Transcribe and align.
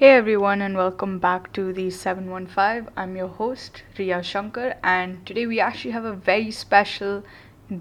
Hey 0.00 0.10
everyone, 0.12 0.62
and 0.62 0.76
welcome 0.76 1.18
back 1.18 1.52
to 1.54 1.72
the 1.72 1.90
715. 1.90 2.88
I'm 2.96 3.16
your 3.16 3.26
host, 3.26 3.82
Riya 3.98 4.22
Shankar, 4.22 4.76
and 4.80 5.26
today 5.26 5.44
we 5.44 5.58
actually 5.58 5.90
have 5.90 6.04
a 6.04 6.12
very 6.12 6.52
special 6.52 7.24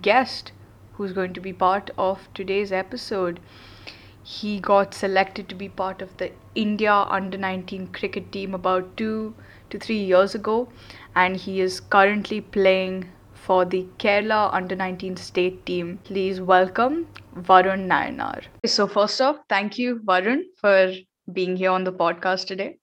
guest 0.01 0.51
who's 0.93 1.13
going 1.13 1.33
to 1.33 1.39
be 1.39 1.53
part 1.53 1.91
of 1.95 2.27
today's 2.33 2.71
episode. 2.71 3.39
He 4.23 4.59
got 4.59 4.95
selected 4.95 5.47
to 5.49 5.53
be 5.53 5.69
part 5.69 6.01
of 6.01 6.17
the 6.17 6.31
India 6.55 6.91
under 6.91 7.37
19 7.37 7.85
cricket 7.89 8.31
team 8.31 8.55
about 8.55 8.97
two 8.97 9.35
to 9.69 9.77
three 9.77 9.99
years 10.03 10.33
ago, 10.33 10.69
and 11.15 11.37
he 11.37 11.61
is 11.61 11.79
currently 11.79 12.41
playing 12.41 13.11
for 13.35 13.63
the 13.63 13.85
Kerala 13.99 14.51
under 14.51 14.75
19 14.75 15.17
state 15.17 15.67
team. 15.67 15.99
Please 16.03 16.41
welcome 16.41 17.05
Varun 17.35 17.87
Nayanar. 17.87 18.45
So, 18.65 18.87
first 18.87 19.21
off, 19.21 19.37
thank 19.47 19.77
you, 19.77 19.99
Varun, 20.03 20.45
for 20.55 20.93
being 21.31 21.55
here 21.55 21.71
on 21.71 21.83
the 21.83 21.93
podcast 21.93 22.47
today. 22.47 22.77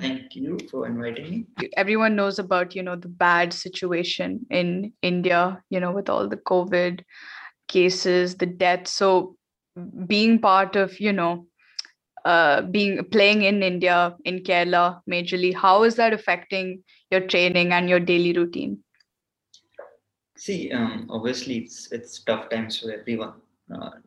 Thank 0.00 0.36
you 0.36 0.58
for 0.70 0.86
inviting 0.86 1.46
me. 1.58 1.70
Everyone 1.76 2.14
knows 2.14 2.38
about, 2.38 2.74
you 2.74 2.82
know, 2.82 2.96
the 2.96 3.08
bad 3.08 3.52
situation 3.52 4.46
in 4.50 4.92
India, 5.02 5.60
you 5.70 5.80
know, 5.80 5.90
with 5.90 6.08
all 6.08 6.28
the 6.28 6.36
COVID 6.36 7.00
cases, 7.66 8.36
the 8.36 8.46
deaths. 8.46 8.92
So 8.92 9.36
being 10.06 10.38
part 10.38 10.76
of, 10.76 11.00
you 11.00 11.12
know, 11.12 11.46
uh, 12.24 12.62
being 12.62 13.04
playing 13.06 13.42
in 13.42 13.62
India, 13.62 14.14
in 14.24 14.40
Kerala, 14.40 15.00
majorly, 15.10 15.54
how 15.54 15.82
is 15.82 15.96
that 15.96 16.12
affecting 16.12 16.82
your 17.10 17.20
training 17.20 17.72
and 17.72 17.88
your 17.88 18.00
daily 18.00 18.32
routine? 18.32 18.78
See, 20.36 20.70
um, 20.70 21.08
obviously, 21.10 21.58
it's 21.58 21.90
it's 21.90 22.22
tough 22.22 22.48
times 22.50 22.78
for 22.78 22.92
everyone, 22.92 23.34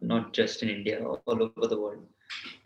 not 0.01 0.33
just 0.33 0.63
in 0.63 0.70
India, 0.70 1.03
all 1.05 1.21
over 1.27 1.67
the 1.67 1.79
world. 1.79 2.05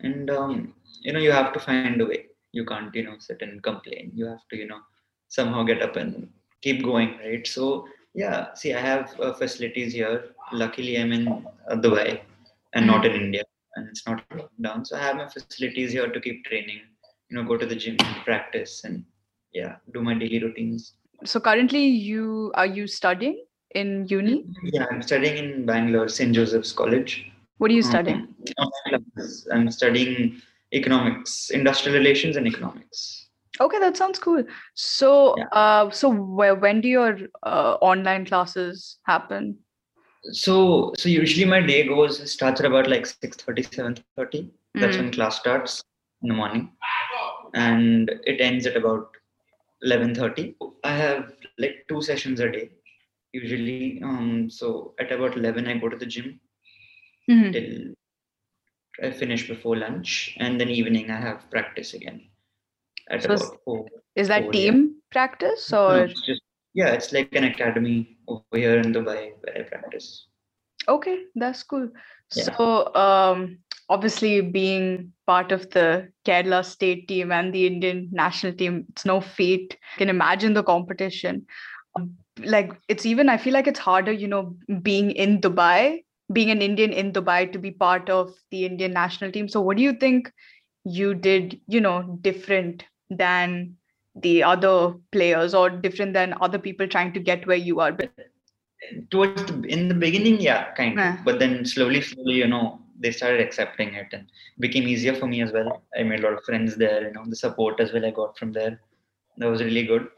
And 0.00 0.30
um, 0.30 0.74
you 1.02 1.12
know 1.12 1.18
you 1.18 1.32
have 1.32 1.52
to 1.52 1.60
find 1.60 2.00
a 2.00 2.06
way. 2.06 2.26
You 2.52 2.64
can't 2.64 2.94
you 2.94 3.04
know 3.04 3.16
sit 3.18 3.42
and 3.42 3.62
complain. 3.62 4.12
You 4.14 4.26
have 4.26 4.46
to 4.50 4.56
you 4.56 4.66
know 4.66 4.80
somehow 5.28 5.62
get 5.64 5.82
up 5.82 5.96
and 5.96 6.28
keep 6.62 6.82
going 6.84 7.18
right? 7.18 7.46
So 7.46 7.86
yeah 8.14 8.54
see 8.54 8.72
i 8.72 8.80
have 8.80 9.18
uh, 9.20 9.32
facilities 9.32 9.92
here. 9.92 10.30
Luckily 10.52 10.96
i'm 10.98 11.12
in 11.12 11.28
uh, 11.28 11.76
dubai 11.84 12.20
and 12.74 12.84
mm-hmm. 12.84 12.86
not 12.86 13.06
in 13.06 13.12
india 13.12 13.44
and 13.74 13.88
it's 13.88 14.06
not 14.06 14.22
down. 14.60 14.84
So 14.84 14.96
i 14.96 15.00
have 15.00 15.16
my 15.16 15.28
facilities 15.28 15.92
here 15.92 16.08
to 16.08 16.20
keep 16.20 16.44
training 16.44 16.80
you 17.28 17.36
know 17.36 17.44
go 17.44 17.56
to 17.56 17.66
the 17.66 17.74
gym 17.74 17.96
and 18.00 18.24
practice 18.24 18.84
and 18.84 19.04
yeah 19.52 19.76
do 19.92 20.02
my 20.02 20.14
daily 20.14 20.38
routines. 20.42 20.94
So 21.24 21.40
currently 21.40 21.84
you 21.84 22.52
are 22.54 22.66
you 22.66 22.86
studying 22.86 23.45
in 23.80 23.88
uni 24.08 24.36
yeah 24.74 24.86
i'm 24.90 25.02
studying 25.08 25.36
in 25.44 25.66
bangalore 25.70 26.08
st 26.18 26.34
joseph's 26.40 26.72
college 26.82 27.16
what 27.58 27.70
are 27.70 27.74
you 27.74 27.82
studying? 27.82 28.28
I'm 29.52 29.70
studying 29.70 30.42
economics, 30.72 31.50
industrial 31.50 31.96
relations, 31.96 32.36
and 32.36 32.46
economics. 32.46 33.28
Okay, 33.58 33.78
that 33.78 33.96
sounds 33.96 34.18
cool. 34.18 34.44
So, 34.74 35.34
yeah. 35.38 35.46
uh, 35.52 35.90
so 35.90 36.10
where, 36.10 36.54
when 36.54 36.82
do 36.82 36.88
your 36.88 37.18
uh, 37.42 37.78
online 37.80 38.26
classes 38.26 38.98
happen? 39.04 39.56
So, 40.32 40.92
so 40.98 41.08
usually 41.08 41.46
my 41.46 41.60
day 41.60 41.86
goes 41.86 42.30
starts 42.30 42.60
at 42.60 42.66
about 42.66 42.88
like 42.88 43.04
6:30, 43.06 44.02
7:30. 44.18 44.50
That's 44.74 44.96
mm. 44.96 45.00
when 45.00 45.12
class 45.12 45.38
starts 45.38 45.82
in 46.20 46.28
the 46.28 46.34
morning, 46.34 46.72
and 47.54 48.10
it 48.24 48.40
ends 48.40 48.66
at 48.66 48.76
about 48.76 49.08
11:30. 49.86 50.56
I 50.84 50.92
have 50.92 51.32
like 51.58 51.86
two 51.88 52.02
sessions 52.02 52.40
a 52.40 52.50
day 52.50 52.70
usually. 53.40 54.00
Um, 54.02 54.48
so 54.50 54.94
at 55.00 55.12
about 55.12 55.36
11, 55.36 55.66
I 55.66 55.78
go 55.78 55.88
to 55.88 55.96
the 55.96 56.06
gym 56.06 56.40
mm-hmm. 57.30 57.52
till 57.52 57.94
I 59.02 59.10
finish 59.10 59.46
before 59.48 59.76
lunch, 59.76 60.34
and 60.38 60.60
then 60.60 60.70
evening 60.70 61.10
I 61.10 61.20
have 61.20 61.50
practice 61.50 61.94
again. 61.94 62.22
At 63.10 63.22
so 63.22 63.34
about 63.34 63.58
four, 63.64 63.86
is 64.14 64.28
that 64.28 64.44
four, 64.44 64.52
team 64.52 64.76
yeah. 64.76 64.92
practice 65.12 65.72
or? 65.72 65.90
No, 65.90 66.04
it's 66.04 66.26
just, 66.26 66.42
yeah, 66.74 66.88
it's 66.88 67.12
like 67.12 67.34
an 67.34 67.44
academy 67.44 68.18
over 68.28 68.42
here 68.52 68.78
in 68.78 68.92
Dubai 68.92 69.32
where 69.40 69.58
I 69.58 69.62
practice. 69.62 70.26
Okay, 70.88 71.24
that's 71.34 71.62
cool. 71.62 71.88
Yeah. 72.34 72.44
So, 72.56 72.94
um, 72.94 73.58
obviously, 73.88 74.40
being 74.40 75.12
part 75.26 75.52
of 75.52 75.70
the 75.70 76.08
Kerala 76.24 76.64
state 76.64 77.08
team 77.08 77.32
and 77.32 77.52
the 77.52 77.66
Indian 77.66 78.08
national 78.12 78.52
team, 78.54 78.86
it's 78.90 79.04
no 79.04 79.20
feat. 79.20 79.76
You 79.94 79.98
can 79.98 80.08
imagine 80.08 80.54
the 80.54 80.62
competition. 80.62 81.46
Like, 82.38 82.72
it's 82.88 83.06
even, 83.06 83.28
I 83.28 83.36
feel 83.36 83.54
like 83.54 83.66
it's 83.66 83.78
harder, 83.78 84.12
you 84.12 84.28
know, 84.28 84.56
being 84.82 85.10
in 85.10 85.40
Dubai 85.40 86.02
being 86.32 86.50
an 86.50 86.62
Indian 86.62 86.92
in 86.92 87.12
Dubai 87.12 87.52
to 87.52 87.58
be 87.58 87.70
part 87.70 88.10
of 88.10 88.34
the 88.50 88.66
Indian 88.66 88.92
national 88.92 89.30
team. 89.32 89.48
So 89.48 89.60
what 89.60 89.76
do 89.76 89.82
you 89.82 89.92
think 89.92 90.32
you 90.84 91.14
did, 91.14 91.60
you 91.68 91.80
know, 91.80 92.18
different 92.20 92.84
than 93.10 93.76
the 94.14 94.42
other 94.42 94.94
players 95.12 95.54
or 95.54 95.70
different 95.70 96.14
than 96.14 96.34
other 96.40 96.58
people 96.58 96.88
trying 96.88 97.12
to 97.12 97.20
get 97.20 97.46
where 97.46 97.56
you 97.56 97.80
are? 97.80 97.92
But 97.92 98.10
towards 99.10 99.44
the, 99.44 99.62
in 99.68 99.88
the 99.88 99.94
beginning, 99.94 100.40
yeah, 100.40 100.72
kind 100.74 100.98
of. 100.98 101.24
But 101.24 101.38
then 101.38 101.64
slowly, 101.64 102.00
slowly, 102.00 102.34
you 102.34 102.48
know, 102.48 102.80
they 102.98 103.12
started 103.12 103.40
accepting 103.40 103.94
it 103.94 104.08
and 104.12 104.26
became 104.58 104.88
easier 104.88 105.14
for 105.14 105.26
me 105.26 105.42
as 105.42 105.52
well. 105.52 105.82
I 105.96 106.02
made 106.02 106.20
a 106.20 106.22
lot 106.22 106.32
of 106.32 106.44
friends 106.44 106.76
there, 106.76 107.06
you 107.06 107.12
know, 107.12 107.24
the 107.26 107.36
support 107.36 107.78
as 107.78 107.92
well 107.92 108.04
I 108.04 108.10
got 108.10 108.38
from 108.38 108.52
there. 108.52 108.80
That 109.38 109.50
was 109.50 109.62
really 109.62 109.84
good. 109.84 110.08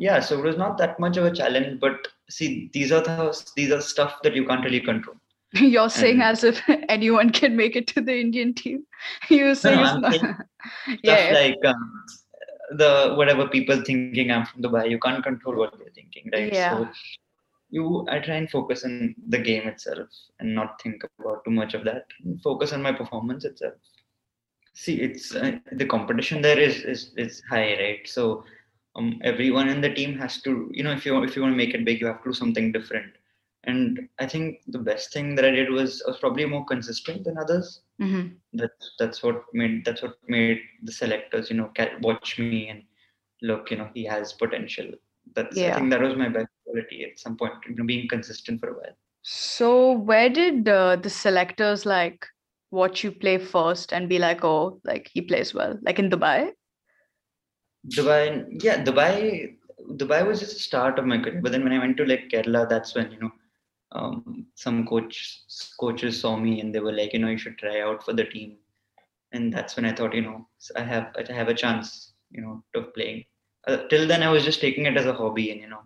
Yeah, 0.00 0.20
so 0.20 0.38
it 0.38 0.42
was 0.42 0.56
not 0.56 0.78
that 0.78 0.98
much 0.98 1.18
of 1.18 1.26
a 1.26 1.30
challenge, 1.30 1.78
but 1.78 2.08
see, 2.30 2.70
these 2.72 2.90
are 2.90 3.02
the 3.02 3.16
these 3.54 3.70
are 3.70 3.82
stuff 3.82 4.22
that 4.22 4.34
you 4.34 4.46
can't 4.46 4.64
really 4.64 4.80
control 4.80 5.16
You're 5.52 5.90
saying 5.90 6.22
as 6.22 6.42
if 6.42 6.62
anyone 6.88 7.30
can 7.30 7.54
make 7.56 7.76
it 7.76 7.86
to 7.88 8.00
the 8.00 8.18
Indian 8.18 8.54
team. 8.54 8.86
You 9.28 9.54
say 9.54 9.74
no, 9.76 9.98
no, 9.98 10.08
not. 10.08 10.46
yeah. 11.02 11.30
like 11.34 11.64
um, 11.66 12.04
the 12.72 13.14
whatever 13.16 13.46
people 13.48 13.82
thinking 13.84 14.30
I'm 14.30 14.46
from 14.46 14.62
Dubai, 14.62 14.88
you 14.88 14.98
can't 14.98 15.22
control 15.22 15.56
what 15.56 15.76
they're 15.78 15.94
thinking, 15.94 16.30
right? 16.32 16.52
Yeah. 16.52 16.78
So 16.78 16.88
you, 17.70 18.06
I 18.10 18.20
try 18.20 18.36
and 18.36 18.50
focus 18.50 18.84
on 18.84 19.14
the 19.28 19.38
game 19.38 19.68
itself 19.68 20.08
and 20.38 20.54
not 20.54 20.80
think 20.82 21.02
about 21.18 21.44
too 21.44 21.50
much 21.50 21.74
of 21.74 21.84
that. 21.84 22.06
Focus 22.42 22.72
on 22.72 22.82
my 22.82 22.92
performance 22.92 23.44
itself. 23.44 23.74
See, 24.74 25.00
it's 25.00 25.34
uh, 25.34 25.58
the 25.72 25.86
competition 25.86 26.40
there 26.40 26.58
is 26.58 26.82
is 26.84 27.12
is 27.16 27.42
high, 27.50 27.76
right? 27.82 28.08
So 28.08 28.44
um, 28.96 29.20
everyone 29.22 29.68
in 29.68 29.80
the 29.80 29.92
team 29.92 30.18
has 30.18 30.40
to, 30.42 30.70
you 30.72 30.82
know, 30.82 30.92
if 30.92 31.06
you 31.06 31.22
if 31.22 31.36
you 31.36 31.42
want 31.42 31.52
to 31.52 31.56
make 31.56 31.74
it 31.74 31.84
big, 31.84 32.00
you 32.00 32.06
have 32.06 32.22
to 32.22 32.30
do 32.30 32.34
something 32.34 32.72
different. 32.72 33.12
And 33.64 34.08
i 34.18 34.26
think 34.26 34.60
the 34.68 34.78
best 34.78 35.12
thing 35.12 35.34
that 35.34 35.44
i 35.44 35.50
did 35.50 35.68
was 35.70 36.02
I 36.06 36.10
was 36.10 36.18
probably 36.18 36.46
more 36.46 36.64
consistent 36.64 37.24
than 37.24 37.36
others. 37.36 37.82
Mm-hmm. 38.00 38.28
that's 38.54 38.92
that's 38.98 39.22
what 39.22 39.44
made 39.52 39.84
that's 39.84 40.00
what 40.00 40.16
made 40.26 40.62
the 40.82 40.92
selectors 40.92 41.50
you 41.50 41.56
know 41.56 41.70
watch 42.00 42.38
me 42.38 42.68
and 42.70 42.82
look 43.42 43.70
you 43.70 43.76
know 43.76 43.90
he 43.92 44.04
has 44.04 44.32
potential. 44.32 44.86
That's 45.34 45.56
yeah. 45.56 45.72
i 45.72 45.78
think 45.78 45.90
that 45.90 46.00
was 46.00 46.16
my 46.16 46.30
best 46.30 46.48
quality 46.64 47.04
at 47.04 47.18
some 47.18 47.36
point 47.36 47.52
you 47.68 47.74
know 47.74 47.84
being 47.84 48.08
consistent 48.08 48.60
for 48.60 48.70
a 48.70 48.72
while. 48.72 48.96
So 49.22 49.92
where 49.92 50.30
did 50.30 50.66
uh, 50.66 50.96
the 50.96 51.10
selectors 51.10 51.84
like 51.84 52.26
watch 52.70 53.04
you 53.04 53.12
play 53.12 53.36
first 53.36 53.92
and 53.92 54.08
be 54.08 54.18
like 54.18 54.44
oh 54.44 54.80
like 54.84 55.10
he 55.12 55.20
plays 55.20 55.52
well 55.52 55.78
like 55.82 55.98
in 55.98 56.08
dubai 56.08 56.52
dubai 57.86 58.46
yeah 58.62 58.82
dubai 58.84 59.56
dubai 60.00 60.26
was 60.26 60.40
just 60.40 60.54
the 60.54 60.64
start 60.68 60.98
of 60.98 61.06
my 61.06 61.18
career 61.18 61.40
but 61.42 61.52
then 61.52 61.64
when 61.64 61.72
i 61.72 61.78
went 61.78 61.96
to 61.96 62.04
like 62.04 62.28
kerala 62.32 62.68
that's 62.68 62.94
when 62.94 63.10
you 63.12 63.20
know 63.20 63.32
um, 63.92 64.46
some 64.54 64.86
coach 64.86 65.42
coaches 65.78 66.20
saw 66.20 66.36
me 66.36 66.60
and 66.60 66.74
they 66.74 66.80
were 66.80 66.92
like, 66.92 67.12
you 67.12 67.18
know, 67.18 67.28
you 67.28 67.38
should 67.38 67.58
try 67.58 67.80
out 67.80 68.04
for 68.04 68.12
the 68.12 68.24
team. 68.24 68.56
And 69.32 69.52
that's 69.52 69.76
when 69.76 69.84
I 69.84 69.92
thought, 69.92 70.14
you 70.14 70.22
know, 70.22 70.48
I 70.76 70.82
have 70.82 71.08
I 71.16 71.32
have 71.32 71.48
a 71.48 71.54
chance, 71.54 72.12
you 72.30 72.42
know, 72.42 72.62
of 72.74 72.94
playing. 72.94 73.24
Uh, 73.66 73.78
till 73.88 74.06
then, 74.06 74.22
I 74.22 74.30
was 74.30 74.44
just 74.44 74.60
taking 74.60 74.86
it 74.86 74.96
as 74.96 75.06
a 75.06 75.12
hobby 75.12 75.50
and 75.50 75.60
you 75.60 75.68
know, 75.68 75.82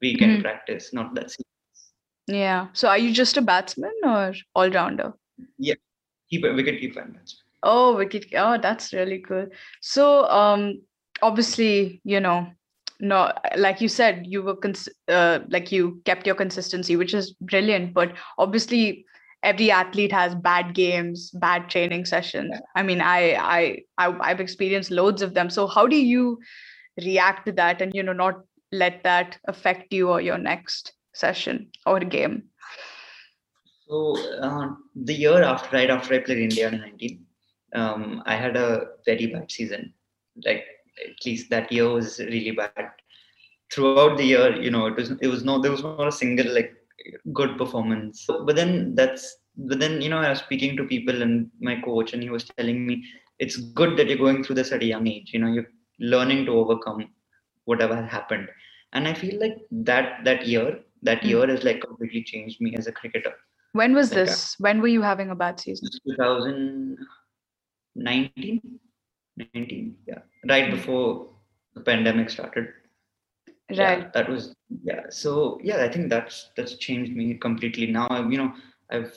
weekend 0.00 0.32
mm-hmm. 0.32 0.42
practice, 0.42 0.92
not 0.92 1.14
that 1.14 1.30
serious. 1.30 1.92
Yeah. 2.26 2.68
So, 2.72 2.88
are 2.88 2.98
you 2.98 3.12
just 3.12 3.36
a 3.36 3.42
batsman 3.42 3.94
or 4.02 4.34
all 4.54 4.70
rounder? 4.70 5.14
Yeah, 5.58 5.74
keeper, 6.30 6.54
wicket 6.54 6.80
keeper, 6.80 7.00
and 7.00 7.14
batsman. 7.14 7.40
Oh, 7.62 7.96
wicket. 7.96 8.26
Oh, 8.36 8.58
that's 8.58 8.92
really 8.92 9.20
cool. 9.20 9.46
So, 9.80 10.28
um, 10.28 10.82
obviously, 11.24 12.00
you 12.04 12.20
know, 12.20 12.46
no 13.00 13.32
like 13.56 13.80
you 13.80 13.88
said 13.88 14.24
you 14.24 14.40
were 14.42 14.54
cons- 14.56 14.88
uh, 15.08 15.40
like 15.48 15.72
you 15.72 16.00
kept 16.04 16.26
your 16.26 16.36
consistency 16.36 16.96
which 16.96 17.12
is 17.12 17.32
brilliant 17.40 17.92
but 17.92 18.12
obviously 18.38 19.04
every 19.42 19.68
athlete 19.70 20.12
has 20.12 20.34
bad 20.36 20.74
games 20.74 21.30
bad 21.32 21.68
training 21.68 22.04
sessions. 22.04 22.54
I 22.76 22.82
mean 22.82 23.00
I, 23.00 23.34
I 23.34 23.60
i 23.98 24.06
i've 24.28 24.40
experienced 24.40 24.90
loads 24.90 25.22
of 25.22 25.34
them. 25.34 25.50
So 25.50 25.66
how 25.66 25.86
do 25.86 25.96
you 25.96 26.38
react 27.08 27.46
to 27.46 27.52
that 27.52 27.82
and 27.82 27.94
you 27.94 28.02
know 28.02 28.12
not 28.12 28.40
let 28.70 29.02
that 29.02 29.38
affect 29.48 29.92
you 29.92 30.10
or 30.10 30.20
your 30.20 30.38
next 30.38 30.92
session 31.14 31.68
or 31.86 31.98
game? 32.00 32.44
So 33.88 34.16
uh, 34.40 34.68
the 34.94 35.14
year 35.14 35.42
after 35.42 35.76
right 35.76 35.90
after 35.90 36.14
i 36.14 36.18
played 36.18 36.38
india 36.38 36.68
in 36.68 36.80
19 36.80 37.26
um, 37.80 38.22
i 38.24 38.36
had 38.36 38.56
a 38.56 38.68
very 39.04 39.26
bad 39.26 39.50
season. 39.50 39.92
Like 40.46 40.64
at 41.02 41.24
least 41.26 41.50
that 41.50 41.70
year 41.72 41.88
was 41.90 42.18
really 42.18 42.50
bad. 42.52 42.90
Throughout 43.72 44.16
the 44.16 44.24
year, 44.24 44.60
you 44.60 44.70
know, 44.70 44.86
it 44.86 44.96
was 44.96 45.10
it 45.20 45.26
was 45.26 45.42
no 45.44 45.58
there 45.60 45.70
was 45.70 45.82
not 45.82 46.06
a 46.06 46.12
single 46.12 46.52
like 46.54 46.74
good 47.32 47.56
performance. 47.58 48.26
But 48.28 48.54
then 48.56 48.94
that's 48.94 49.36
but 49.56 49.78
then 49.80 50.00
you 50.00 50.08
know 50.08 50.18
I 50.18 50.30
was 50.30 50.38
speaking 50.40 50.76
to 50.76 50.84
people 50.84 51.22
and 51.22 51.50
my 51.60 51.80
coach 51.80 52.12
and 52.12 52.22
he 52.22 52.30
was 52.30 52.44
telling 52.44 52.86
me 52.86 53.04
it's 53.38 53.56
good 53.56 53.96
that 53.96 54.08
you're 54.08 54.18
going 54.18 54.44
through 54.44 54.56
this 54.56 54.70
at 54.72 54.82
a 54.82 54.86
young 54.86 55.06
age. 55.06 55.32
You 55.32 55.40
know, 55.40 55.52
you're 55.52 55.70
learning 55.98 56.44
to 56.46 56.52
overcome 56.52 57.08
whatever 57.64 58.00
happened. 58.02 58.48
And 58.92 59.08
I 59.08 59.14
feel 59.14 59.40
like 59.40 59.58
that 59.72 60.24
that 60.24 60.46
year, 60.46 60.80
that 61.02 61.22
Mm. 61.22 61.28
year 61.28 61.46
has 61.48 61.64
like 61.64 61.80
completely 61.80 62.22
changed 62.22 62.60
me 62.60 62.76
as 62.76 62.86
a 62.86 62.92
cricketer. 62.92 63.34
When 63.72 63.92
was 63.94 64.10
Like, 64.10 64.26
this? 64.26 64.54
When 64.60 64.80
were 64.80 64.86
you 64.88 65.02
having 65.02 65.30
a 65.30 65.34
bad 65.34 65.58
season? 65.58 65.88
2019, 67.94 68.80
19, 69.36 69.96
yeah, 70.06 70.20
right 70.48 70.70
before 70.70 71.28
the 71.74 71.80
pandemic 71.80 72.30
started. 72.30 72.68
Right. 73.76 74.04
Yeah, 74.04 74.08
that 74.14 74.28
was 74.28 74.54
yeah. 74.82 75.02
So 75.10 75.58
yeah, 75.62 75.82
I 75.84 75.88
think 75.88 76.08
that's 76.10 76.50
that's 76.56 76.76
changed 76.76 77.12
me 77.14 77.34
completely. 77.34 77.86
Now 77.86 78.06
I, 78.08 78.20
you 78.28 78.38
know 78.38 78.52
I've 78.90 79.12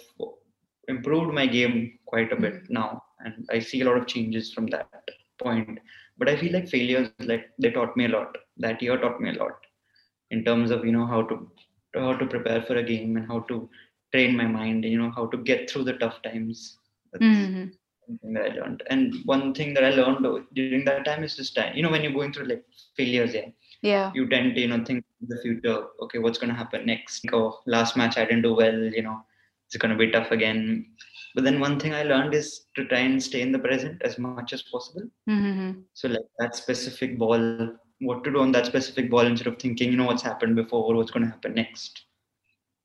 improved 0.88 1.34
my 1.34 1.46
game 1.48 2.00
quite 2.06 2.32
a 2.32 2.36
bit 2.38 2.56
Mhm. 2.56 2.70
now, 2.70 3.04
and 3.26 3.46
I 3.52 3.60
see 3.60 3.82
a 3.82 3.86
lot 3.86 3.98
of 3.98 4.08
changes 4.08 4.54
from 4.54 4.68
that 4.68 5.00
point. 5.40 5.80
But 6.18 6.30
I 6.30 6.36
feel 6.38 6.54
like 6.54 6.68
failures, 6.70 7.10
like 7.20 7.50
they 7.60 7.72
taught 7.72 7.96
me 7.96 8.06
a 8.06 8.10
lot. 8.10 8.24
That 8.58 8.82
year 8.82 8.98
taught 8.98 9.20
me 9.22 9.22
a 9.24 9.34
lot 9.34 9.50
in 10.32 10.44
terms 10.44 10.72
of 10.72 10.86
you 10.86 10.92
know 10.92 11.06
how 11.06 11.22
to 11.24 11.48
how 11.96 12.14
to 12.16 12.26
prepare 12.26 12.62
for 12.62 12.76
a 12.76 12.84
game 12.84 13.16
and 13.18 13.28
how 13.28 13.40
to 13.52 13.70
train 14.14 14.36
my 14.36 14.48
mind. 14.48 14.84
You 14.86 14.98
know 15.00 15.12
how 15.12 15.28
to 15.28 15.38
get 15.38 15.70
through 15.70 15.86
the 15.86 15.94
tough 15.94 16.22
times. 16.24 16.78
Mhm. 17.20 17.72
Something 18.08 18.34
that 18.34 18.52
I 18.52 18.56
learned. 18.56 18.84
And 18.90 19.14
one 19.26 19.54
thing 19.54 19.74
that 19.76 19.84
I 19.84 19.92
learned 19.92 20.26
during 20.54 20.86
that 20.86 21.06
time 21.06 21.24
is 21.24 21.36
just 21.36 21.56
time. 21.56 21.76
You 21.76 21.84
know 21.84 21.92
when 21.92 22.04
you're 22.04 22.14
going 22.20 22.34
through 22.34 22.46
like 22.46 22.64
failures, 22.96 23.34
yeah 23.34 23.50
Yeah. 23.84 24.12
you 24.14 24.28
tend 24.30 24.56
to 24.56 24.62
you 24.62 24.68
know 24.70 24.84
think 24.86 25.04
of 25.22 25.28
the 25.34 25.40
future 25.44 25.78
okay 26.04 26.20
what's 26.20 26.40
going 26.42 26.54
to 26.54 26.60
happen 26.62 26.86
next 26.86 27.26
oh 27.40 27.60
last 27.76 27.96
match 28.00 28.18
i 28.18 28.26
didn't 28.30 28.46
do 28.48 28.54
well 28.62 28.80
you 28.98 29.04
know 29.08 29.18
it's 29.66 29.78
going 29.82 29.92
to 29.96 30.00
be 30.04 30.10
tough 30.16 30.32
again 30.38 30.60
but 31.36 31.44
then 31.48 31.60
one 31.66 31.76
thing 31.82 31.94
i 31.94 32.04
learned 32.12 32.34
is 32.40 32.48
to 32.76 32.86
try 32.92 33.00
and 33.10 33.22
stay 33.28 33.42
in 33.46 33.52
the 33.56 33.60
present 33.68 34.02
as 34.10 34.18
much 34.28 34.54
as 34.58 34.64
possible 34.74 35.06
Mhm. 35.30 35.84
so 36.00 36.08
like 36.16 36.28
that 36.42 36.56
specific 36.64 37.18
ball 37.24 37.44
what 38.10 38.24
to 38.24 38.32
do 38.36 38.40
on 38.46 38.52
that 38.58 38.66
specific 38.74 39.10
ball 39.14 39.26
instead 39.32 39.50
of 39.54 39.58
thinking 39.66 39.92
you 39.92 39.98
know 40.02 40.10
what's 40.12 40.28
happened 40.32 40.56
before 40.62 40.82
what's 40.96 41.12
going 41.18 41.26
to 41.28 41.34
happen 41.36 41.54
next 41.64 42.04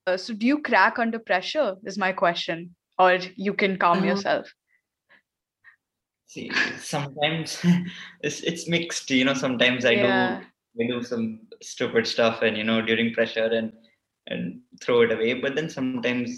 Uh, 0.06 0.16
so 0.16 0.34
do 0.34 0.46
you 0.46 0.58
crack 0.68 0.98
under 0.98 1.18
pressure? 1.30 1.66
Is 1.90 1.96
my 2.04 2.12
question, 2.12 2.75
or 2.98 3.10
you 3.36 3.52
can 3.54 3.76
calm 3.84 4.00
Uh, 4.02 4.06
yourself? 4.10 4.48
See 6.32 6.50
sometimes 6.79 7.49
it's 8.26 8.40
it's 8.50 8.69
mixed 8.75 9.11
you 9.11 9.25
know 9.29 9.34
sometimes 9.34 9.84
i 9.84 9.94
Yeah. 9.94 10.40
do 10.76 10.84
i 10.84 10.88
do 10.93 11.02
some 11.12 11.26
stupid 11.70 12.06
stuff 12.06 12.43
and 12.43 12.56
you 12.61 12.64
know 12.70 12.81
during 12.90 13.12
pressure 13.19 13.50
and 13.61 13.73
and 14.29 14.61
throw 14.82 15.02
it 15.02 15.12
away 15.17 15.32
but 15.44 15.55
then 15.56 15.69
sometimes 15.79 16.34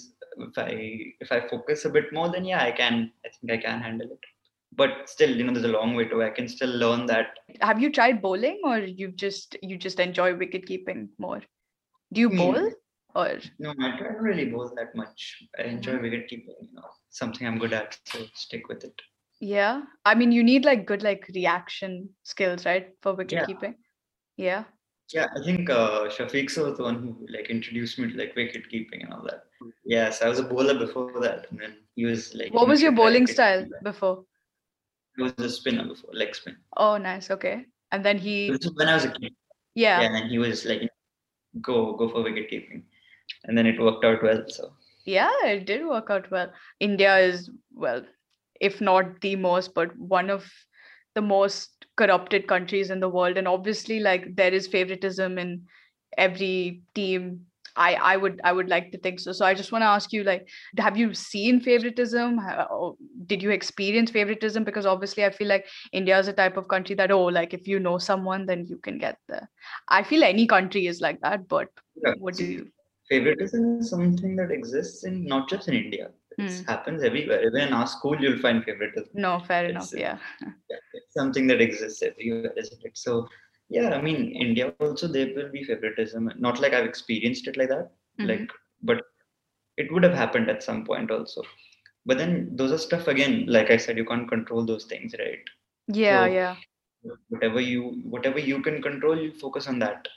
if 0.49 0.59
i 0.59 0.71
if 1.25 1.31
i 1.37 1.41
focus 1.53 1.85
a 1.85 1.91
bit 1.97 2.13
more 2.17 2.29
then 2.35 2.45
yeah 2.53 2.63
i 2.63 2.73
can 2.81 3.11
i 3.27 3.29
think 3.35 3.53
i 3.53 3.61
can 3.67 3.81
handle 3.87 4.11
it 4.17 4.25
but 4.81 5.09
still 5.15 5.35
you 5.39 5.45
know 5.45 5.53
there's 5.53 5.71
a 5.73 5.77
long 5.79 5.95
way 5.99 6.05
to 6.13 6.23
i 6.23 6.31
can 6.39 6.49
still 6.57 6.75
learn 6.85 7.07
that 7.13 7.39
Have 7.69 7.81
you 7.83 7.91
tried 7.97 8.21
bowling, 8.23 8.59
or 8.71 8.79
you 9.01 9.09
just 9.25 9.57
you 9.71 9.77
just 9.87 10.01
enjoy 10.05 10.29
wicket 10.43 10.67
keeping 10.71 11.01
more? 11.25 11.41
Do 12.13 12.21
you 12.25 12.31
Hmm. 12.31 12.37
bowl, 12.39 12.63
or 13.23 13.31
no 13.65 13.73
i 13.87 13.91
don't 14.01 14.23
really 14.29 14.47
bowl 14.53 14.71
that 14.79 14.95
much 15.01 15.25
i 15.59 15.65
enjoy 15.75 15.97
Mhm. 15.97 16.05
wicket 16.07 16.25
keeping 16.31 16.57
you 16.67 16.73
know 16.79 16.89
something 17.21 17.47
i'm 17.51 17.59
good 17.65 17.75
at 17.81 17.99
so 18.13 18.21
stick 18.45 18.69
with 18.73 18.83
it 18.89 19.05
yeah? 19.41 19.83
I 20.05 20.15
mean, 20.15 20.33
you 20.33 20.43
need 20.43 20.65
like 20.65 20.87
good 20.87 21.03
like 21.03 21.31
reaction 21.35 22.11
skills, 22.23 22.65
right, 22.67 22.89
for 23.03 23.15
wicket 23.15 23.41
Yeah. 23.41 23.47
keeping. 23.47 23.75
Yeah. 24.37 24.65
Yeah, 25.13 25.27
I 25.37 25.45
think 25.45 25.69
uh, 25.69 26.09
Shafiq 26.09 26.51
Sir 26.51 26.65
was 26.69 26.79
the 26.79 26.83
one 26.85 26.97
who 27.03 27.27
like 27.31 27.51
introduced 27.51 27.99
me 27.99 28.11
to 28.11 28.17
like 28.17 28.35
wicket 28.35 28.69
keeping 28.71 29.03
and 29.03 29.13
all 29.13 29.23
that. 29.25 29.45
Yes, 29.85 30.23
I 30.23 30.29
was 30.29 30.39
a 30.39 30.45
bowler 30.45 30.79
before 30.79 31.21
that, 31.21 31.47
and 31.51 31.61
then 31.61 31.77
he 31.95 32.07
was 32.07 32.35
like. 32.35 32.53
What 32.55 32.67
was 32.69 32.81
your 32.81 32.93
bowling 32.93 33.27
style 33.27 33.63
keeping." 33.65 33.83
before? 33.83 34.25
It 35.19 35.23
was 35.23 35.33
a 35.39 35.51
spinner 35.51 35.87
before, 35.87 36.11
leg 36.13 36.35
spin. 36.35 36.57
Oh, 36.77 36.97
nice. 36.97 37.31
Okay. 37.31 37.67
And 37.93 38.05
then 38.05 38.19
he, 38.19 38.51
This 38.51 38.65
is 38.65 38.73
when 38.75 38.89
I 38.89 38.95
was 38.95 39.05
a 39.05 39.11
kid. 39.11 39.33
yeah, 39.75 40.01
Yeah, 40.01 40.07
and 40.07 40.15
then 40.15 40.29
he 40.29 40.39
was 40.39 40.65
like, 40.65 40.91
"Go, 41.61 41.93
go 41.97 42.09
for 42.09 42.23
wicket 42.23 42.49
keeping," 42.49 42.83
and 43.45 43.57
then 43.57 43.67
it 43.67 43.79
worked 43.81 44.05
out 44.05 44.23
well. 44.23 44.43
So 44.49 44.73
Yeah, 45.05 45.31
it 45.45 45.67
did 45.67 45.87
work 45.87 46.09
out 46.11 46.31
well. 46.31 46.51
India 46.81 47.19
is, 47.19 47.51
well, 47.75 48.05
if 48.61 48.81
not 48.81 49.21
the 49.21 49.37
most, 49.37 49.75
but 49.75 49.97
one 49.97 50.31
of 50.31 50.51
the 51.15 51.23
most 51.23 51.87
corrupted 51.97 52.47
countries 52.47 52.91
in 52.91 53.01
the 53.01 53.09
world. 53.09 53.37
And 53.37 53.49
obviously, 53.49 54.01
like 54.01 54.37
there 54.37 54.53
is 54.53 54.67
favoritism 54.67 55.39
in 55.39 55.63
every 56.17 56.83
team. 56.95 57.47
I, 57.77 57.95
I 57.95 58.17
would 58.17 58.41
I 58.45 58.53
would 58.53 58.69
like 58.69 58.93
to 58.93 58.99
think 58.99 59.19
so. 59.19 59.33
So 59.33 59.45
I 59.45 59.53
just 59.53 59.73
want 59.73 59.83
to 59.83 59.87
ask 59.87 60.13
you, 60.13 60.23
like, 60.23 60.49
have 60.79 60.97
you 60.97 61.13
seen 61.13 61.61
favoritism? 61.61 62.39
Or 62.39 62.69
oh, 62.71 62.97
Did 63.27 63.43
you 63.43 63.51
experience 63.51 64.13
favoritism? 64.13 64.63
Because 64.63 64.87
obviously, 64.87 65.25
I 65.25 65.31
feel 65.31 65.49
like 65.49 65.67
India 65.93 66.17
is 66.17 66.29
a 66.29 66.33
type 66.33 66.57
of 66.57 66.69
country 66.69 66.95
that 66.95 67.11
oh, 67.11 67.25
like 67.25 67.53
if 67.53 67.67
you 67.67 67.81
know 67.81 67.99
someone, 67.99 68.47
then 68.47 68.67
you 68.69 68.79
can 68.79 68.99
get 68.99 69.19
there. 69.29 69.51
I 69.89 70.05
feel 70.05 70.23
any 70.23 70.47
country 70.47 70.87
is 70.87 71.01
like 71.01 71.21
that, 71.23 71.49
but 71.49 71.69
yeah, 71.97 72.15
what 72.19 72.37
do 72.37 72.45
you? 72.45 72.71
favoritism 73.09 73.81
is 73.81 73.91
something 73.91 74.37
that 74.37 74.51
exists 74.51 75.05
in 75.05 75.25
not 75.25 75.49
just 75.49 75.69
in 75.69 75.75
India. 75.75 76.11
It 76.39 76.51
Hmm. 76.51 76.65
happens 76.67 77.03
everywhere. 77.03 77.41
Even 77.47 77.69
in 77.69 77.73
our 77.73 77.87
school, 77.87 78.21
you'll 78.21 78.39
find 78.39 78.65
favoritism. 78.65 79.11
No, 79.15 79.41
fair 79.41 79.67
enough. 79.71 79.93
It's- 79.95 80.01
Yeah. 80.01 80.19
yeah, 80.71 80.77
it's 80.93 81.15
something 81.15 81.47
that 81.49 81.61
exists 81.61 82.03
everywhere, 82.03 82.53
isn't 82.57 82.85
it? 82.85 82.97
So 82.99 83.29
yeah, 83.69 83.91
I 83.95 84.01
mean, 84.03 84.33
India 84.33 84.75
also 84.81 85.07
there 85.09 85.29
will 85.35 85.51
be 85.51 85.65
favoritism. 85.65 86.31
Not 86.39 86.61
like 86.61 86.73
I've 86.75 86.85
experienced 86.93 87.47
it 87.49 87.57
like 87.57 87.69
that, 87.69 87.91
Mhm. 88.21 88.29
like, 88.29 88.51
but 88.83 89.03
it 89.77 89.93
would 89.93 90.03
have 90.03 90.15
happened 90.15 90.49
at 90.51 90.63
some 90.63 90.85
point 90.85 91.11
also. 91.11 91.43
But 92.07 92.19
then 92.19 92.51
those 92.57 92.73
are 92.73 92.79
stuff 92.79 93.07
again. 93.09 93.47
Like 93.47 93.71
I 93.71 93.77
said, 93.79 93.97
you 93.97 94.05
can't 94.05 94.29
control 94.29 94.65
those 94.65 94.85
things, 94.85 95.15
right? 95.19 95.45
Yeah, 95.89 96.27
So- 96.27 96.33
yeah. 96.41 96.57
Whatever 97.29 97.61
you 97.61 97.81
whatever 98.13 98.39
you 98.51 98.63
can 98.67 98.81
control, 98.81 99.19
you 99.23 99.33
focus 99.33 99.67
on 99.69 99.79
that. 99.81 100.09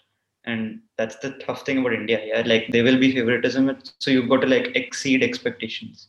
And 0.48 0.80
that's 0.98 1.18
the 1.18 1.32
tough 1.32 1.66
thing 1.66 1.80
about 1.80 1.94
India. 1.94 2.22
Yeah, 2.26 2.44
like 2.46 2.68
there 2.70 2.84
will 2.84 2.98
be 2.98 3.14
favoritism, 3.14 3.78
so 4.00 4.10
you've 4.10 4.30
got 4.30 4.42
to 4.42 4.48
like 4.48 4.76
exceed 4.76 5.22
expectations. 5.22 6.08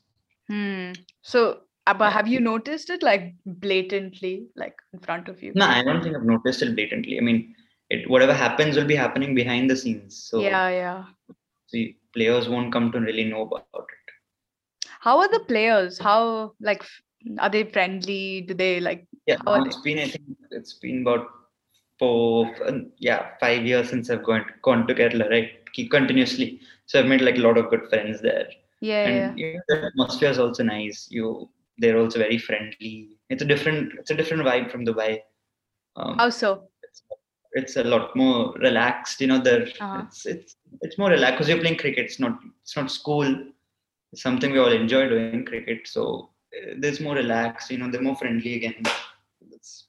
Hmm. 0.48 0.92
So, 1.22 1.62
but 1.84 2.12
have 2.12 2.28
you 2.28 2.38
noticed 2.40 2.88
it 2.88 3.02
like 3.02 3.34
blatantly, 3.44 4.46
like 4.54 4.76
in 4.92 5.00
front 5.00 5.28
of 5.28 5.42
you? 5.42 5.52
No, 5.54 5.66
I 5.66 5.82
don't 5.82 6.02
think 6.02 6.16
I've 6.16 6.24
noticed 6.24 6.62
it 6.62 6.76
blatantly. 6.76 7.18
I 7.18 7.20
mean, 7.20 7.54
it 7.90 8.08
whatever 8.08 8.32
happens 8.32 8.76
will 8.76 8.86
be 8.86 8.94
happening 8.94 9.34
behind 9.34 9.68
the 9.68 9.76
scenes. 9.76 10.16
So 10.16 10.40
Yeah, 10.40 10.68
yeah. 10.68 11.04
the 11.72 11.96
players 12.14 12.48
won't 12.48 12.72
come 12.72 12.92
to 12.92 13.00
really 13.00 13.24
know 13.24 13.42
about 13.42 13.66
it. 13.74 14.88
How 15.00 15.18
are 15.18 15.28
the 15.28 15.40
players? 15.40 15.98
How 15.98 16.52
like 16.60 16.84
are 17.38 17.50
they 17.50 17.64
friendly? 17.64 18.42
Do 18.42 18.54
they 18.54 18.80
like? 18.80 19.06
Yeah, 19.26 19.38
it's 19.46 19.80
been 19.80 19.98
I 19.98 20.08
think 20.08 20.24
it's 20.52 20.74
been 20.74 21.02
about 21.02 21.26
four, 21.98 22.54
uh, 22.64 22.72
yeah, 22.98 23.30
five 23.40 23.64
years 23.66 23.90
since 23.90 24.10
I've 24.10 24.24
gone 24.24 24.44
gone 24.62 24.86
to 24.86 24.94
Kerala, 24.94 25.28
right? 25.30 25.50
Keep 25.72 25.90
continuously. 25.90 26.60
So 26.86 26.98
I've 26.98 27.06
made 27.06 27.20
like 27.20 27.36
a 27.36 27.40
lot 27.40 27.58
of 27.58 27.70
good 27.70 27.86
friends 27.88 28.20
there, 28.20 28.48
Yeah, 28.80 29.08
yeah. 29.08 29.28
and 29.30 29.38
you 29.38 29.54
know, 29.54 29.60
the 29.68 29.86
atmosphere 29.86 30.30
is 30.30 30.38
also 30.38 30.62
nice. 30.62 31.06
You 31.10 31.48
they're 31.78 31.98
also 31.98 32.18
very 32.18 32.38
friendly. 32.38 33.10
It's 33.30 33.42
a 33.42 33.44
different 33.46 33.92
it's 33.98 34.10
a 34.10 34.14
different 34.14 34.42
vibe 34.44 34.70
from 34.70 34.84
Dubai. 34.86 35.20
Um, 35.96 36.16
How 36.18 36.30
so? 36.30 36.68
it's, 36.82 37.02
it's 37.52 37.76
a 37.76 37.84
lot 37.84 38.14
more 38.16 38.52
relaxed. 38.54 39.20
You 39.20 39.26
know, 39.28 39.38
there 39.38 39.62
Uh-huh. 39.80 40.02
it's 40.06 40.24
it's 40.26 40.56
it's 40.82 40.98
more 40.98 41.10
relaxed 41.10 41.36
because 41.38 41.48
you're 41.48 41.60
playing 41.60 41.78
cricket. 41.78 42.04
It's 42.06 42.20
not 42.20 42.38
it's 42.62 42.76
not 42.76 42.90
school. 42.90 43.28
It's 44.12 44.22
something 44.22 44.52
we 44.52 44.58
all 44.58 44.72
enjoy 44.72 45.08
doing 45.08 45.44
cricket. 45.44 45.86
So 45.86 46.30
uh, 46.56 46.74
there's 46.78 47.00
more 47.00 47.14
relaxed. 47.16 47.70
You 47.70 47.78
know, 47.78 47.90
they're 47.90 48.00
more 48.10 48.16
friendly 48.16 48.54
again. 48.56 48.76
It's, 49.52 49.84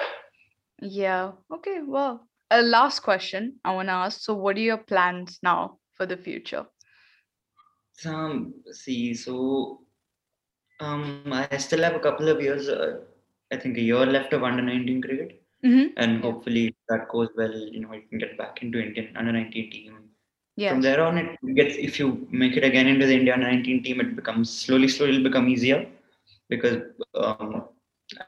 Yeah. 0.81 1.31
Okay. 1.53 1.81
Well, 1.85 2.27
a 2.51 2.61
last 2.61 3.01
question 3.01 3.59
I 3.63 3.73
want 3.73 3.87
to 3.89 3.93
ask. 3.93 4.21
So, 4.21 4.33
what 4.33 4.57
are 4.57 4.61
your 4.61 4.77
plans 4.77 5.39
now 5.43 5.77
for 5.93 6.05
the 6.05 6.17
future? 6.17 6.65
um, 8.05 8.53
see, 8.71 9.13
so 9.13 9.81
um, 10.79 11.23
I 11.31 11.57
still 11.57 11.83
have 11.83 11.95
a 11.95 11.99
couple 11.99 12.29
of 12.29 12.41
years. 12.41 12.69
Uh, 12.69 12.99
I 13.51 13.57
think 13.57 13.77
a 13.77 13.81
year 13.81 14.05
left 14.05 14.33
of 14.33 14.43
under 14.43 14.61
19 14.63 15.01
cricket, 15.01 15.35
Mm-hmm. 15.65 15.87
and 15.97 16.21
hopefully 16.23 16.67
if 16.67 16.75
that 16.87 17.09
goes 17.09 17.27
well. 17.35 17.51
You 17.51 17.81
know, 17.81 17.91
I 17.91 18.01
can 18.09 18.17
get 18.17 18.37
back 18.37 18.61
into 18.61 18.81
Indian 18.81 19.17
under 19.17 19.33
19 19.33 19.71
team. 19.71 19.97
Yes. 20.55 20.71
From 20.71 20.81
there 20.81 21.01
on, 21.03 21.17
it 21.17 21.37
gets 21.55 21.75
if 21.77 21.99
you 21.99 22.27
make 22.31 22.55
it 22.55 22.63
again 22.63 22.87
into 22.87 23.05
the 23.05 23.13
India 23.15 23.33
under 23.33 23.51
19 23.51 23.83
team, 23.83 23.99
it 23.99 24.15
becomes 24.15 24.49
slowly, 24.49 24.87
slowly 24.87 25.15
it'll 25.15 25.23
become 25.23 25.49
easier 25.49 25.85
because 26.49 26.81
um, 27.15 27.65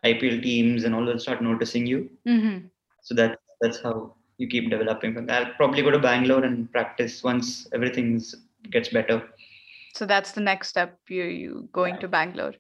IPL 0.04 0.42
teams 0.42 0.84
and 0.84 0.96
all 0.96 1.04
will 1.04 1.20
start 1.20 1.42
noticing 1.42 1.86
you. 1.86 2.10
Mm-hmm. 2.28 2.68
So 3.02 3.16
that 3.16 3.40
that's 3.62 3.82
how 3.82 4.16
you 4.38 4.48
keep 4.48 4.70
developing 4.70 5.14
from 5.14 5.28
that. 5.28 5.48
I'll 5.48 5.54
probably 5.54 5.82
go 5.82 5.92
to 5.92 6.00
Bangalore 6.00 6.44
and 6.44 6.72
practice 6.72 7.24
once 7.24 7.68
everything's 7.74 8.36
gets 8.70 8.90
better. 8.90 9.24
So 9.96 10.06
that's 10.06 10.32
the 10.32 10.42
next 10.42 10.70
step. 10.70 10.98
You 11.10 11.24
you 11.24 11.70
going 11.72 11.98
to 12.00 12.08
Bangalore? 12.08 12.54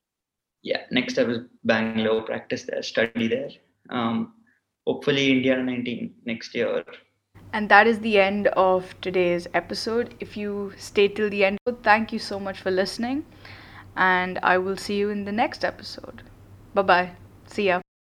Yeah, 0.64 0.82
next 0.92 1.14
step 1.14 1.28
is 1.28 1.40
Bangalore, 1.64 2.22
practice 2.22 2.64
there, 2.64 2.84
study 2.84 3.28
there. 3.28 3.50
Um, 3.90 4.34
hopefully 4.86 5.32
India 5.32 5.58
19 5.58 6.14
next 6.26 6.54
year. 6.54 6.84
And 7.54 7.68
that 7.70 7.88
is 7.88 8.00
the 8.00 8.20
end 8.20 8.48
of 8.48 8.94
today's 9.02 9.48
episode. 9.54 10.16
If 10.20 10.38
you 10.38 10.74
stay 10.78 11.08
till 11.08 11.30
the 11.30 11.46
end, 11.46 11.58
thank 11.84 12.14
you 12.14 12.20
so 12.20 12.40
much 12.40 12.62
for 12.62 12.72
listening. 12.72 13.26
And 13.96 14.40
I 14.44 14.58
will 14.58 14.78
see 14.78 14.98
you 14.98 15.10
in 15.10 15.26
the 15.26 15.32
next 15.32 15.66
episode. 15.66 16.22
Bye 16.74 16.84
bye. 16.84 17.16
See 17.48 17.66
ya. 17.68 17.82